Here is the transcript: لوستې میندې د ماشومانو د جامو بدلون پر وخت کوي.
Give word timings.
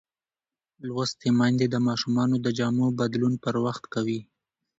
لوستې 0.87 1.29
میندې 1.39 1.67
د 1.69 1.75
ماشومانو 1.87 2.35
د 2.45 2.47
جامو 2.57 2.87
بدلون 2.99 3.33
پر 3.43 3.55
وخت 3.65 3.83
کوي. 3.93 4.19